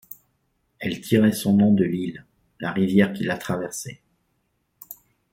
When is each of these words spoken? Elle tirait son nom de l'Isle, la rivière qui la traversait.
Elle 0.79 0.99
tirait 0.99 1.31
son 1.31 1.53
nom 1.53 1.71
de 1.75 1.83
l'Isle, 1.83 2.25
la 2.59 2.71
rivière 2.71 3.13
qui 3.13 3.23
la 3.23 3.37
traversait. 3.37 4.01